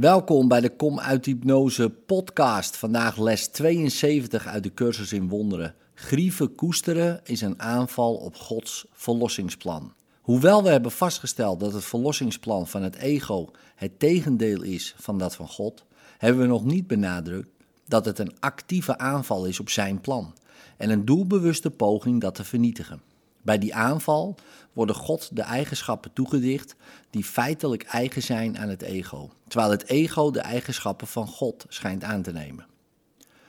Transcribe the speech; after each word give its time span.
Welkom 0.00 0.48
bij 0.48 0.60
de 0.60 0.76
Kom 0.76 1.00
uit 1.00 1.26
Hypnose 1.26 1.90
podcast. 1.90 2.76
Vandaag 2.76 3.16
les 3.16 3.48
72 3.48 4.46
uit 4.46 4.62
de 4.62 4.74
cursus 4.74 5.12
in 5.12 5.28
wonderen. 5.28 5.74
Grieven 5.94 6.54
koesteren 6.54 7.20
is 7.24 7.40
een 7.40 7.60
aanval 7.60 8.14
op 8.14 8.36
Gods 8.36 8.86
verlossingsplan. 8.92 9.92
Hoewel 10.20 10.62
we 10.62 10.68
hebben 10.68 10.90
vastgesteld 10.90 11.60
dat 11.60 11.72
het 11.72 11.84
verlossingsplan 11.84 12.66
van 12.66 12.82
het 12.82 12.96
ego 12.96 13.50
het 13.74 13.98
tegendeel 13.98 14.62
is 14.62 14.94
van 14.98 15.18
dat 15.18 15.34
van 15.34 15.48
God, 15.48 15.84
hebben 16.18 16.42
we 16.42 16.48
nog 16.48 16.64
niet 16.64 16.86
benadrukt 16.86 17.50
dat 17.88 18.04
het 18.04 18.18
een 18.18 18.36
actieve 18.38 18.98
aanval 18.98 19.44
is 19.44 19.60
op 19.60 19.70
zijn 19.70 20.00
plan 20.00 20.34
en 20.76 20.90
een 20.90 21.04
doelbewuste 21.04 21.70
poging 21.70 22.20
dat 22.20 22.34
te 22.34 22.44
vernietigen. 22.44 23.09
Bij 23.42 23.58
die 23.58 23.74
aanval 23.74 24.34
worden 24.72 24.94
God 24.94 25.36
de 25.36 25.42
eigenschappen 25.42 26.12
toegedicht 26.12 26.76
die 27.10 27.24
feitelijk 27.24 27.82
eigen 27.82 28.22
zijn 28.22 28.58
aan 28.58 28.68
het 28.68 28.82
ego, 28.82 29.30
terwijl 29.48 29.70
het 29.70 29.86
ego 29.86 30.30
de 30.30 30.40
eigenschappen 30.40 31.06
van 31.06 31.26
God 31.26 31.64
schijnt 31.68 32.04
aan 32.04 32.22
te 32.22 32.32
nemen. 32.32 32.66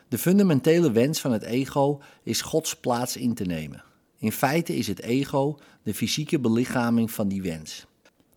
De 0.07 0.17
fundamentele 0.17 0.91
wens 0.91 1.19
van 1.19 1.31
het 1.31 1.43
ego 1.43 2.01
is 2.23 2.41
Gods 2.41 2.75
plaats 2.75 3.17
in 3.17 3.33
te 3.33 3.43
nemen. 3.43 3.83
In 4.17 4.31
feite 4.31 4.75
is 4.75 4.87
het 4.87 5.01
ego 5.01 5.57
de 5.83 5.93
fysieke 5.93 6.39
belichaming 6.39 7.11
van 7.11 7.27
die 7.27 7.41
wens. 7.41 7.85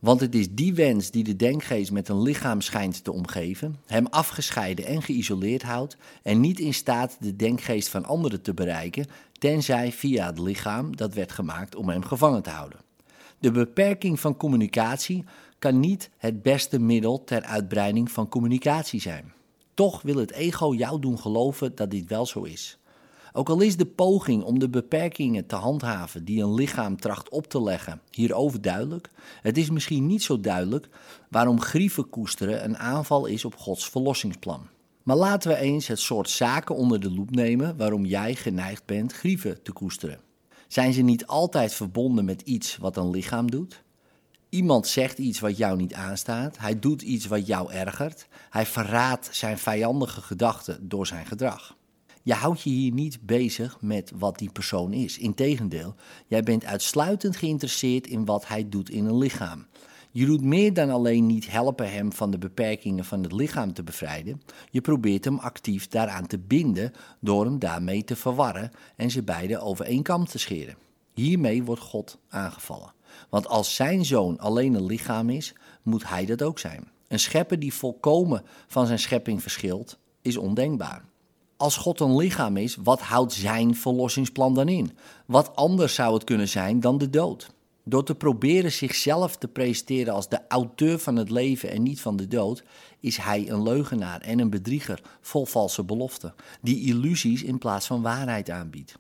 Want 0.04 0.20
het 0.20 0.34
is 0.34 0.50
die 0.50 0.74
wens 0.74 1.10
die 1.10 1.24
de 1.24 1.36
denkgeest 1.36 1.92
met 1.92 2.08
een 2.08 2.22
lichaam 2.22 2.60
schijnt 2.60 3.04
te 3.04 3.12
omgeven, 3.12 3.76
hem 3.86 4.06
afgescheiden 4.06 4.84
en 4.84 5.02
geïsoleerd 5.02 5.62
houdt 5.62 5.96
en 6.22 6.40
niet 6.40 6.60
in 6.60 6.74
staat 6.74 7.16
de 7.20 7.36
denkgeest 7.36 7.88
van 7.88 8.04
anderen 8.04 8.42
te 8.42 8.54
bereiken, 8.54 9.06
tenzij 9.32 9.92
via 9.92 10.26
het 10.26 10.38
lichaam 10.38 10.96
dat 10.96 11.14
werd 11.14 11.32
gemaakt 11.32 11.74
om 11.74 11.88
hem 11.88 12.04
gevangen 12.04 12.42
te 12.42 12.50
houden. 12.50 12.78
De 13.38 13.50
beperking 13.50 14.20
van 14.20 14.36
communicatie 14.36 15.24
kan 15.58 15.80
niet 15.80 16.10
het 16.18 16.42
beste 16.42 16.78
middel 16.78 17.24
ter 17.24 17.42
uitbreiding 17.42 18.10
van 18.10 18.28
communicatie 18.28 19.00
zijn. 19.00 19.32
Toch 19.74 20.02
wil 20.02 20.16
het 20.16 20.32
ego 20.32 20.74
jou 20.74 21.00
doen 21.00 21.18
geloven 21.18 21.74
dat 21.74 21.90
dit 21.90 22.08
wel 22.08 22.26
zo 22.26 22.42
is. 22.42 22.78
Ook 23.36 23.48
al 23.48 23.60
is 23.60 23.76
de 23.76 23.86
poging 23.86 24.42
om 24.42 24.58
de 24.58 24.68
beperkingen 24.68 25.46
te 25.46 25.56
handhaven 25.56 26.24
die 26.24 26.42
een 26.42 26.54
lichaam 26.54 26.96
tracht 26.96 27.28
op 27.28 27.46
te 27.46 27.62
leggen 27.62 28.00
hierover 28.10 28.60
duidelijk, 28.60 29.10
het 29.42 29.58
is 29.58 29.70
misschien 29.70 30.06
niet 30.06 30.22
zo 30.22 30.40
duidelijk 30.40 30.88
waarom 31.30 31.60
grieven 31.60 32.08
koesteren 32.08 32.64
een 32.64 32.78
aanval 32.78 33.26
is 33.26 33.44
op 33.44 33.56
Gods 33.56 33.88
verlossingsplan. 33.88 34.68
Maar 35.02 35.16
laten 35.16 35.50
we 35.50 35.56
eens 35.56 35.86
het 35.86 35.98
soort 35.98 36.30
zaken 36.30 36.76
onder 36.76 37.00
de 37.00 37.10
loep 37.10 37.30
nemen 37.30 37.76
waarom 37.76 38.04
jij 38.04 38.34
geneigd 38.34 38.84
bent 38.86 39.12
grieven 39.12 39.62
te 39.62 39.72
koesteren. 39.72 40.20
Zijn 40.68 40.92
ze 40.92 41.02
niet 41.02 41.26
altijd 41.26 41.74
verbonden 41.74 42.24
met 42.24 42.40
iets 42.40 42.76
wat 42.76 42.96
een 42.96 43.10
lichaam 43.10 43.50
doet? 43.50 43.82
Iemand 44.48 44.86
zegt 44.86 45.18
iets 45.18 45.40
wat 45.40 45.56
jou 45.56 45.76
niet 45.76 45.94
aanstaat, 45.94 46.58
hij 46.58 46.78
doet 46.78 47.02
iets 47.02 47.26
wat 47.26 47.46
jou 47.46 47.72
ergert, 47.72 48.26
hij 48.50 48.66
verraadt 48.66 49.28
zijn 49.32 49.58
vijandige 49.58 50.20
gedachten 50.20 50.88
door 50.88 51.06
zijn 51.06 51.26
gedrag. 51.26 51.76
Je 52.26 52.34
houdt 52.34 52.62
je 52.62 52.70
hier 52.70 52.92
niet 52.92 53.18
bezig 53.20 53.80
met 53.80 54.12
wat 54.14 54.38
die 54.38 54.50
persoon 54.52 54.92
is. 54.92 55.18
Integendeel, 55.18 55.94
jij 56.26 56.42
bent 56.42 56.64
uitsluitend 56.64 57.36
geïnteresseerd 57.36 58.06
in 58.06 58.24
wat 58.24 58.48
hij 58.48 58.68
doet 58.68 58.90
in 58.90 59.04
een 59.06 59.18
lichaam. 59.18 59.66
Je 60.10 60.26
doet 60.26 60.42
meer 60.42 60.72
dan 60.72 60.90
alleen 60.90 61.26
niet 61.26 61.50
helpen 61.50 61.92
hem 61.92 62.12
van 62.12 62.30
de 62.30 62.38
beperkingen 62.38 63.04
van 63.04 63.22
het 63.22 63.32
lichaam 63.32 63.72
te 63.72 63.82
bevrijden. 63.82 64.42
Je 64.70 64.80
probeert 64.80 65.24
hem 65.24 65.38
actief 65.38 65.88
daaraan 65.88 66.26
te 66.26 66.38
binden 66.38 66.92
door 67.20 67.44
hem 67.44 67.58
daarmee 67.58 68.04
te 68.04 68.16
verwarren 68.16 68.70
en 68.96 69.10
ze 69.10 69.22
beiden 69.22 69.60
over 69.60 69.84
één 69.84 70.02
kam 70.02 70.26
te 70.26 70.38
scheren. 70.38 70.76
Hiermee 71.14 71.62
wordt 71.62 71.82
God 71.82 72.18
aangevallen. 72.28 72.94
Want 73.30 73.46
als 73.46 73.74
zijn 73.74 74.04
zoon 74.04 74.38
alleen 74.38 74.74
een 74.74 74.86
lichaam 74.86 75.30
is, 75.30 75.54
moet 75.82 76.08
hij 76.08 76.26
dat 76.26 76.42
ook 76.42 76.58
zijn. 76.58 76.88
Een 77.08 77.20
schepper 77.20 77.58
die 77.58 77.74
volkomen 77.74 78.42
van 78.66 78.86
zijn 78.86 78.98
schepping 78.98 79.42
verschilt, 79.42 79.98
is 80.22 80.36
ondenkbaar. 80.36 81.04
Als 81.56 81.76
God 81.76 82.00
een 82.00 82.16
lichaam 82.16 82.56
is, 82.56 82.76
wat 82.82 83.00
houdt 83.00 83.32
zijn 83.32 83.76
verlossingsplan 83.76 84.54
dan 84.54 84.68
in? 84.68 84.92
Wat 85.26 85.56
anders 85.56 85.94
zou 85.94 86.14
het 86.14 86.24
kunnen 86.24 86.48
zijn 86.48 86.80
dan 86.80 86.98
de 86.98 87.10
dood? 87.10 87.50
Door 87.84 88.04
te 88.04 88.14
proberen 88.14 88.72
zichzelf 88.72 89.36
te 89.36 89.48
presenteren 89.48 90.14
als 90.14 90.28
de 90.28 90.40
auteur 90.48 90.98
van 90.98 91.16
het 91.16 91.30
leven 91.30 91.70
en 91.70 91.82
niet 91.82 92.00
van 92.00 92.16
de 92.16 92.28
dood, 92.28 92.64
is 93.00 93.16
hij 93.16 93.50
een 93.50 93.62
leugenaar 93.62 94.20
en 94.20 94.38
een 94.38 94.50
bedrieger 94.50 95.00
vol 95.20 95.46
valse 95.46 95.84
beloften, 95.84 96.34
die 96.62 96.80
illusies 96.80 97.42
in 97.42 97.58
plaats 97.58 97.86
van 97.86 98.02
waarheid 98.02 98.50
aanbiedt. 98.50 98.98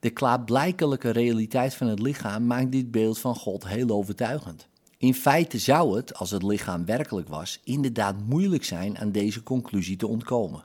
De 0.00 0.10
klaarblijkelijke 0.10 1.10
realiteit 1.10 1.74
van 1.74 1.86
het 1.86 1.98
lichaam 1.98 2.46
maakt 2.46 2.72
dit 2.72 2.90
beeld 2.90 3.18
van 3.18 3.34
God 3.34 3.66
heel 3.66 3.88
overtuigend. 3.88 4.68
In 4.98 5.14
feite 5.14 5.58
zou 5.58 5.96
het, 5.96 6.14
als 6.14 6.30
het 6.30 6.42
lichaam 6.42 6.84
werkelijk 6.84 7.28
was, 7.28 7.60
inderdaad 7.64 8.16
moeilijk 8.26 8.64
zijn 8.64 8.98
aan 8.98 9.12
deze 9.12 9.42
conclusie 9.42 9.96
te 9.96 10.06
ontkomen. 10.06 10.64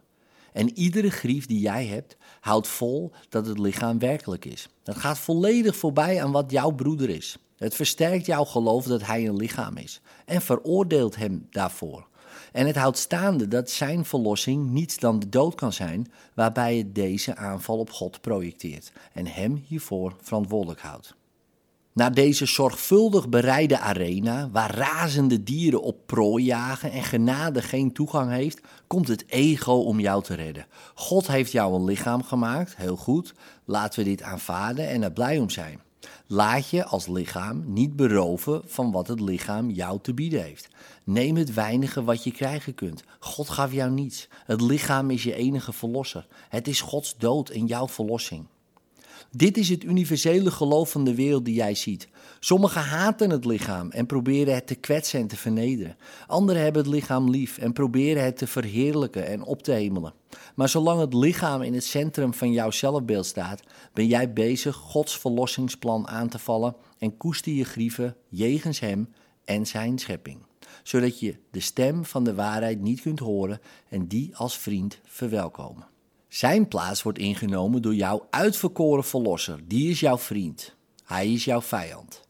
En 0.53 0.77
iedere 0.77 1.09
grief 1.09 1.45
die 1.45 1.59
jij 1.59 1.85
hebt, 1.85 2.17
houdt 2.39 2.67
vol 2.67 3.11
dat 3.29 3.45
het 3.45 3.59
lichaam 3.59 3.99
werkelijk 3.99 4.45
is. 4.45 4.69
Dat 4.83 4.97
gaat 4.97 5.19
volledig 5.19 5.75
voorbij 5.75 6.23
aan 6.23 6.31
wat 6.31 6.51
jouw 6.51 6.71
broeder 6.71 7.09
is. 7.09 7.37
Het 7.57 7.75
versterkt 7.75 8.25
jouw 8.25 8.45
geloof 8.45 8.85
dat 8.85 9.05
hij 9.05 9.27
een 9.27 9.35
lichaam 9.35 9.77
is 9.77 10.01
en 10.25 10.41
veroordeelt 10.41 11.15
hem 11.15 11.47
daarvoor. 11.49 12.07
En 12.51 12.67
het 12.67 12.75
houdt 12.75 12.97
staande 12.97 13.47
dat 13.47 13.69
zijn 13.69 14.05
verlossing 14.05 14.69
niets 14.69 14.97
dan 14.97 15.19
de 15.19 15.29
dood 15.29 15.55
kan 15.55 15.73
zijn, 15.73 16.11
waarbij 16.33 16.77
het 16.77 16.95
deze 16.95 17.35
aanval 17.35 17.77
op 17.77 17.89
God 17.89 18.21
projecteert 18.21 18.91
en 19.13 19.27
hem 19.27 19.63
hiervoor 19.67 20.15
verantwoordelijk 20.21 20.81
houdt. 20.81 21.17
Naar 21.93 22.13
deze 22.13 22.45
zorgvuldig 22.45 23.29
bereide 23.29 23.79
arena, 23.79 24.49
waar 24.51 24.75
razende 24.75 25.43
dieren 25.43 25.81
op 25.81 25.97
prooi 26.05 26.43
jagen 26.43 26.91
en 26.91 27.03
genade 27.03 27.61
geen 27.61 27.93
toegang 27.93 28.31
heeft, 28.31 28.61
komt 28.87 29.07
het 29.07 29.23
ego 29.27 29.73
om 29.73 29.99
jou 29.99 30.23
te 30.23 30.33
redden. 30.33 30.65
God 30.93 31.27
heeft 31.27 31.51
jou 31.51 31.73
een 31.75 31.83
lichaam 31.83 32.23
gemaakt, 32.23 32.75
heel 32.75 32.95
goed, 32.95 33.33
laten 33.65 33.99
we 33.99 34.09
dit 34.09 34.21
aanvaarden 34.21 34.89
en 34.89 35.03
er 35.03 35.11
blij 35.11 35.39
om 35.39 35.49
zijn. 35.49 35.79
Laat 36.27 36.69
je 36.69 36.85
als 36.85 37.07
lichaam 37.07 37.63
niet 37.73 37.95
beroven 37.95 38.61
van 38.65 38.91
wat 38.91 39.07
het 39.07 39.19
lichaam 39.19 39.69
jou 39.69 39.99
te 40.01 40.13
bieden 40.13 40.43
heeft. 40.43 40.67
Neem 41.03 41.35
het 41.35 41.53
weinige 41.53 42.03
wat 42.03 42.23
je 42.23 42.31
krijgen 42.31 42.75
kunt. 42.75 43.03
God 43.19 43.49
gaf 43.49 43.71
jou 43.71 43.91
niets. 43.91 44.27
Het 44.45 44.61
lichaam 44.61 45.09
is 45.09 45.23
je 45.23 45.35
enige 45.35 45.73
verlosser. 45.73 46.27
Het 46.49 46.67
is 46.67 46.81
Gods 46.81 47.17
dood 47.17 47.49
en 47.49 47.65
jouw 47.65 47.87
verlossing. 47.87 48.45
Dit 49.31 49.57
is 49.57 49.69
het 49.69 49.83
universele 49.83 50.51
geloof 50.51 50.91
van 50.91 51.03
de 51.03 51.15
wereld 51.15 51.45
die 51.45 51.53
jij 51.55 51.75
ziet. 51.75 52.07
Sommigen 52.39 52.81
haten 52.81 53.29
het 53.29 53.45
lichaam 53.45 53.91
en 53.91 54.05
proberen 54.05 54.53
het 54.53 54.67
te 54.67 54.75
kwetsen 54.75 55.19
en 55.19 55.27
te 55.27 55.37
vernederen. 55.37 55.97
Anderen 56.27 56.61
hebben 56.61 56.81
het 56.81 56.91
lichaam 56.91 57.29
lief 57.29 57.57
en 57.57 57.73
proberen 57.73 58.23
het 58.23 58.37
te 58.37 58.47
verheerlijken 58.47 59.27
en 59.27 59.43
op 59.43 59.63
te 59.63 59.71
hemelen. 59.71 60.13
Maar 60.55 60.69
zolang 60.69 60.99
het 60.99 61.13
lichaam 61.13 61.61
in 61.61 61.73
het 61.73 61.83
centrum 61.83 62.33
van 62.33 62.51
jouw 62.51 62.71
zelfbeeld 62.71 63.25
staat, 63.25 63.63
ben 63.93 64.07
jij 64.07 64.33
bezig 64.33 64.75
Gods 64.75 65.17
verlossingsplan 65.17 66.07
aan 66.07 66.29
te 66.29 66.39
vallen 66.39 66.75
en 66.97 67.17
koester 67.17 67.53
je 67.53 67.65
grieven 67.65 68.15
jegens 68.27 68.79
Hem 68.79 69.09
en 69.45 69.67
Zijn 69.67 69.99
schepping. 69.99 70.37
Zodat 70.83 71.19
je 71.19 71.37
de 71.51 71.59
stem 71.59 72.05
van 72.05 72.23
de 72.23 72.35
waarheid 72.35 72.81
niet 72.81 73.01
kunt 73.01 73.19
horen 73.19 73.59
en 73.89 74.07
die 74.07 74.35
als 74.35 74.57
vriend 74.57 74.99
verwelkomen. 75.03 75.87
Zijn 76.29 76.67
plaats 76.67 77.03
wordt 77.03 77.17
ingenomen 77.17 77.81
door 77.81 77.95
jouw 77.95 78.27
uitverkoren 78.29 79.03
verlosser. 79.03 79.59
Die 79.67 79.89
is 79.89 79.99
jouw 79.99 80.17
vriend. 80.17 80.75
Hij 81.05 81.33
is 81.33 81.45
jouw 81.45 81.61
vijand. 81.61 82.21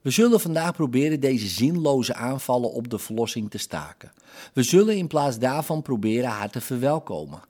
We 0.00 0.10
zullen 0.10 0.40
vandaag 0.40 0.72
proberen 0.72 1.20
deze 1.20 1.46
zinloze 1.46 2.14
aanvallen 2.14 2.72
op 2.72 2.88
de 2.88 2.98
verlossing 2.98 3.50
te 3.50 3.58
staken. 3.58 4.12
We 4.52 4.62
zullen 4.62 4.96
in 4.96 5.06
plaats 5.06 5.38
daarvan 5.38 5.82
proberen 5.82 6.30
haar 6.30 6.50
te 6.50 6.60
verwelkomen. 6.60 7.40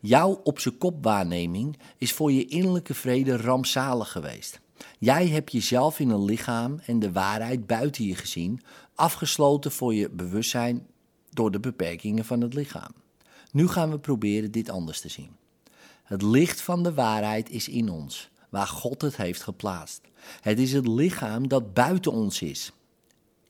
Jouw 0.00 0.40
op 0.44 0.58
zijn 0.58 0.78
kop 0.78 1.04
waarneming 1.04 1.78
is 1.96 2.12
voor 2.12 2.32
je 2.32 2.46
innerlijke 2.46 2.94
vrede 2.94 3.36
rampzalig 3.36 4.12
geweest. 4.12 4.60
Jij 4.98 5.28
hebt 5.28 5.52
jezelf 5.52 5.98
in 6.00 6.10
een 6.10 6.24
lichaam 6.24 6.78
en 6.86 6.98
de 6.98 7.12
waarheid 7.12 7.66
buiten 7.66 8.04
je 8.04 8.14
gezien, 8.14 8.60
afgesloten 8.94 9.72
voor 9.72 9.94
je 9.94 10.10
bewustzijn 10.10 10.86
door 11.30 11.50
de 11.50 11.60
beperkingen 11.60 12.24
van 12.24 12.40
het 12.40 12.54
lichaam. 12.54 12.92
Nu 13.52 13.68
gaan 13.68 13.90
we 13.90 13.98
proberen 13.98 14.50
dit 14.50 14.70
anders 14.70 15.00
te 15.00 15.08
zien. 15.08 15.30
Het 16.04 16.22
licht 16.22 16.60
van 16.60 16.82
de 16.82 16.94
waarheid 16.94 17.50
is 17.50 17.68
in 17.68 17.90
ons, 17.90 18.30
waar 18.48 18.66
God 18.66 19.02
het 19.02 19.16
heeft 19.16 19.42
geplaatst. 19.42 20.00
Het 20.40 20.58
is 20.58 20.72
het 20.72 20.88
lichaam 20.88 21.48
dat 21.48 21.74
buiten 21.74 22.12
ons 22.12 22.42
is. 22.42 22.72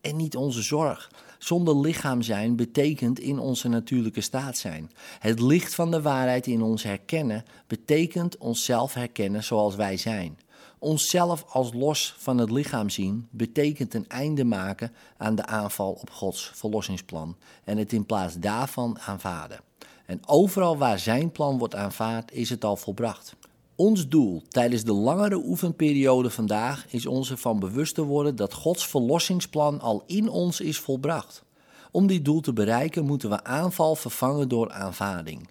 En 0.01 0.17
niet 0.17 0.37
onze 0.37 0.63
zorg. 0.63 1.11
Zonder 1.39 1.81
lichaam 1.81 2.23
zijn 2.23 2.57
betekent 2.57 3.19
in 3.19 3.39
onze 3.39 3.69
natuurlijke 3.69 4.21
staat 4.21 4.57
zijn. 4.57 4.91
Het 5.19 5.41
licht 5.41 5.75
van 5.75 5.91
de 5.91 6.03
waarheid 6.03 6.47
in 6.47 6.63
ons 6.63 6.83
herkennen 6.83 7.45
betekent 7.67 8.39
onszelf 8.39 8.95
herkennen 8.95 9.45
zoals 9.45 9.75
wij 9.75 9.97
zijn. 9.97 10.39
Onszelf 10.79 11.45
als 11.49 11.73
los 11.73 12.15
van 12.19 12.39
het 12.39 12.51
lichaam 12.51 12.91
zien 12.91 13.29
betekent 13.31 13.95
een 13.95 14.09
einde 14.09 14.45
maken 14.45 14.93
aan 15.17 15.35
de 15.35 15.47
aanval 15.47 15.93
op 15.93 16.11
Gods 16.11 16.51
verlossingsplan 16.55 17.37
en 17.65 17.79
het 17.79 17.93
in 17.93 18.07
plaats 18.07 18.35
daarvan 18.35 18.99
aanvaarden. 18.99 19.61
En 20.09 20.21
overal 20.27 20.77
waar 20.79 20.99
zijn 20.99 21.33
plan 21.33 21.59
wordt 21.59 21.75
aanvaard, 21.75 22.33
is 22.33 22.51
het 22.51 22.65
al 22.65 22.77
volbracht. 22.77 23.37
Ons 23.77 24.09
doel 24.09 24.43
tijdens 24.49 24.85
de 24.85 24.93
langere 24.93 25.43
oefenperiode 25.45 26.31
vandaag 26.31 26.87
is 26.89 27.07
ons 27.07 27.31
ervan 27.31 27.59
bewust 27.59 27.95
te 27.95 28.03
worden 28.03 28.37
dat 28.37 28.53
Gods 28.55 28.87
verlossingsplan 28.87 29.81
al 29.81 30.03
in 30.07 30.29
ons 30.29 30.61
is 30.61 30.79
volbracht. 30.79 31.45
Om 31.91 32.07
dit 32.07 32.25
doel 32.25 32.41
te 32.41 32.53
bereiken 32.53 33.05
moeten 33.05 33.31
we 33.31 33.45
aanval 33.45 33.97
vervangen 33.97 34.49
door 34.49 34.71
aanvaarding. 34.71 35.49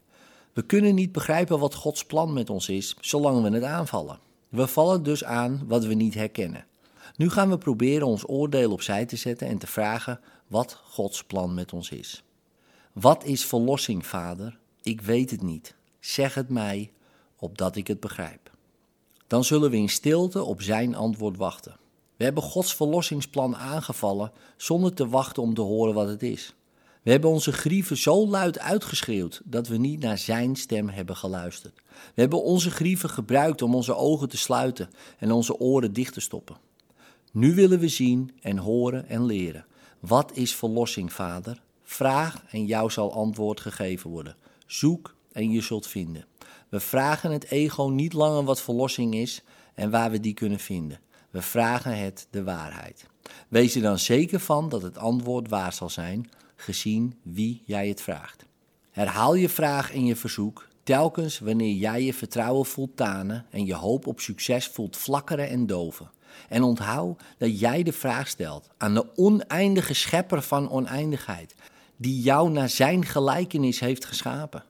We 0.54 0.62
kunnen 0.62 0.96
niet 0.96 1.12
begrijpen 1.12 1.60
wat 1.60 1.76
Gods 1.76 2.06
plan 2.06 2.34
met 2.34 2.50
ons 2.50 2.70
is, 2.70 2.96
zolang 3.00 3.42
we 3.42 3.50
het 3.50 3.64
aanvallen. 3.64 4.20
We 4.50 4.68
vallen 4.68 5.04
dus 5.04 5.24
aan 5.24 5.64
wat 5.68 5.86
we 5.86 5.94
niet 5.94 6.14
herkennen. 6.14 6.66
Nu 7.16 7.30
gaan 7.30 7.50
we 7.50 7.58
proberen 7.58 8.08
ons 8.08 8.30
oordeel 8.30 8.72
opzij 8.72 9.06
te 9.06 9.16
zetten 9.16 9.48
en 9.48 9.58
te 9.58 9.68
vragen 9.68 10.20
wat 10.48 10.82
Gods 10.84 11.24
plan 11.24 11.54
met 11.54 11.74
ons 11.74 11.90
is. 11.90 12.24
Wat 13.00 13.24
is 13.24 13.46
verlossing, 13.46 14.06
Vader? 14.06 14.60
Ik 14.82 15.02
weet 15.02 15.32
het 15.32 15.42
niet. 15.42 15.76
Zeg 16.00 16.34
het 16.34 16.50
mij, 16.50 16.92
opdat 17.36 17.76
ik 17.76 17.88
het 17.88 18.00
begrijp. 18.00 18.52
Dan 19.28 19.44
zullen 19.44 19.70
we 19.70 19.78
in 19.78 19.90
stilte 19.90 20.44
op 20.44 20.62
zijn 20.62 20.96
antwoord 20.96 21.38
wachten. 21.38 21.76
We 22.16 22.24
hebben 22.24 22.44
Gods 22.44 22.76
verlossingsplan 22.76 23.56
aangevallen 23.56 24.32
zonder 24.56 24.94
te 24.94 25.08
wachten 25.08 25.44
om 25.44 25.54
te 25.54 25.62
horen 25.62 25.94
wat 25.94 26.08
het 26.08 26.24
is. 26.24 26.56
We 27.02 27.12
hebben 27.12 27.30
onze 27.30 27.52
grieven 27.52 27.98
zo 27.98 28.28
luid 28.28 28.60
uitgeschreeuwd 28.60 29.42
dat 29.46 29.68
we 29.68 29.78
niet 29.78 30.00
naar 30.00 30.18
zijn 30.18 30.56
stem 30.56 30.90
hebben 30.90 31.16
geluisterd. 31.16 31.82
We 32.14 32.22
hebben 32.22 32.44
onze 32.44 32.72
grieven 32.72 33.10
gebruikt 33.10 33.62
om 33.62 33.76
onze 33.76 33.96
ogen 33.96 34.30
te 34.30 34.38
sluiten 34.38 34.90
en 35.18 35.32
onze 35.32 35.60
oren 35.60 35.94
dicht 35.94 36.14
te 36.14 36.20
stoppen. 36.20 36.58
Nu 37.32 37.56
willen 37.56 37.80
we 37.80 37.88
zien 37.88 38.32
en 38.42 38.58
horen 38.58 39.10
en 39.10 39.26
leren. 39.26 39.66
Wat 40.00 40.32
is 40.34 40.56
verlossing, 40.56 41.14
Vader? 41.14 41.66
Vraag 41.90 42.44
en 42.50 42.66
jou 42.66 42.92
zal 42.92 43.14
antwoord 43.14 43.60
gegeven 43.60 44.10
worden. 44.10 44.36
Zoek 44.66 45.16
en 45.32 45.52
je 45.52 45.62
zult 45.62 45.88
vinden. 45.88 46.26
We 46.70 46.80
vragen 46.80 47.32
het 47.32 47.52
ego 47.52 47.84
niet 47.84 48.14
langer 48.14 48.44
wat 48.44 48.62
verlossing 48.62 49.16
is 49.16 49.44
en 49.74 49.90
waar 49.90 50.12
we 50.12 50.20
die 50.20 50.34
kunnen 50.34 50.60
vinden. 50.60 51.00
We 51.30 51.42
vragen 51.42 51.98
het 51.98 52.28
de 52.30 52.44
waarheid. 52.44 53.06
Wees 53.48 53.76
er 53.76 53.82
dan 53.82 54.00
zeker 54.00 54.40
van 54.40 54.70
dat 54.70 54.82
het 54.82 54.98
antwoord 54.98 55.50
waar 55.50 55.74
zal 55.74 55.90
zijn, 55.90 56.30
gezien 56.56 57.20
wie 57.24 57.62
jij 57.66 57.88
het 57.88 58.02
vraagt. 58.02 58.46
Herhaal 58.92 59.36
je 59.36 59.50
vraag 59.50 59.94
en 59.94 60.06
je 60.06 60.16
verzoek 60.16 60.68
telkens 60.84 61.40
wanneer 61.40 61.74
jij 61.74 62.04
je 62.04 62.14
vertrouwen 62.14 62.66
voelt 62.66 62.98
tanen 62.98 63.46
en 63.50 63.66
je 63.66 63.76
hoop 63.76 64.08
op 64.08 64.20
succes 64.20 64.68
voelt 64.68 64.96
flakkeren 64.96 65.50
en 65.50 65.66
doven. 65.66 66.12
En 66.50 66.64
onthoud 66.64 67.22
dat 67.38 67.60
jij 67.60 67.84
de 67.84 67.94
vraag 67.94 68.28
stelt 68.28 68.70
aan 68.78 68.94
de 68.94 69.16
oneindige 69.16 69.94
schepper 69.94 70.42
van 70.42 70.70
oneindigheid, 70.70 71.56
die 71.98 72.22
jou 72.22 72.50
naar 72.50 72.70
zijn 72.70 73.06
gelijkenis 73.06 73.80
heeft 73.80 74.06
geschapen. 74.06 74.64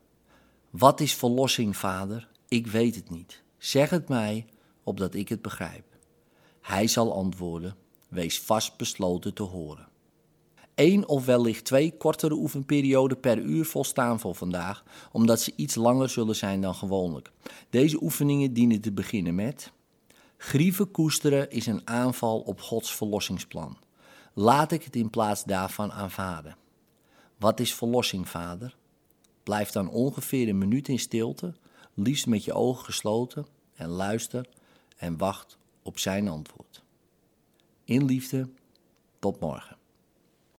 Wat 0.70 1.00
is 1.00 1.14
verlossing, 1.14 1.78
vader? 1.78 2.28
Ik 2.48 2.68
weet 2.68 2.96
het 2.96 3.10
niet. 3.10 3.44
Zeg 3.58 3.90
het 3.90 4.10
mij, 4.10 4.46
opdat 4.84 5.14
ik 5.14 5.30
het 5.30 5.42
begrijp. 5.42 5.86
Hij 6.62 6.88
zal 6.88 7.14
antwoorden, 7.14 7.76
wees 8.10 8.40
vastbesloten 8.40 9.34
te 9.34 9.44
horen. 9.44 9.88
Eén 10.76 11.08
of 11.08 11.26
wellicht 11.26 11.66
twee 11.66 11.98
kortere 11.98 12.34
oefenperioden 12.34 13.20
per 13.20 13.38
uur 13.38 13.66
volstaan 13.66 14.20
voor 14.20 14.36
vandaag, 14.36 14.84
omdat 15.12 15.42
ze 15.42 15.54
iets 15.56 15.76
langer 15.76 16.10
zullen 16.10 16.36
zijn 16.36 16.62
dan 16.62 16.76
gewoonlijk. 16.76 17.32
Deze 17.70 18.04
oefeningen 18.04 18.54
dienen 18.54 18.82
te 18.82 18.92
beginnen 18.92 19.36
met 19.36 19.72
Grieven 20.38 20.92
koesteren 20.92 21.52
is 21.52 21.66
een 21.66 21.82
aanval 21.88 22.40
op 22.40 22.62
Gods 22.62 22.96
verlossingsplan. 22.96 23.78
Laat 24.34 24.72
ik 24.72 24.84
het 24.84 24.96
in 24.96 25.10
plaats 25.10 25.44
daarvan 25.44 25.92
aanvaarden. 25.92 26.56
Wat 27.38 27.60
is 27.60 27.74
verlossing, 27.74 28.30
vader? 28.30 28.76
Blijf 29.44 29.70
dan 29.72 29.90
ongeveer 29.90 30.50
een 30.50 30.58
minuut 30.58 30.88
in 30.88 31.00
stilte, 31.00 31.54
liefst 31.94 32.28
met 32.28 32.44
je 32.44 32.54
ogen 32.54 32.86
gesloten, 32.86 33.48
en 33.74 33.88
luister 33.88 34.50
en 34.98 35.18
wacht 35.18 35.58
op 35.82 36.00
zijn 36.00 36.28
antwoord. 36.28 36.84
In 37.84 38.06
liefde, 38.06 38.50
tot 39.20 39.40
morgen. 39.40 39.77